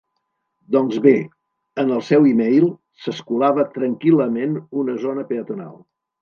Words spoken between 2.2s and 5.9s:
e-mail s'escolava tranquil·lament una "zona peatonal".